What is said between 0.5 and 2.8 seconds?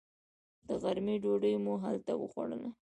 د غرمې ډوډۍ مو هلته وخوړله.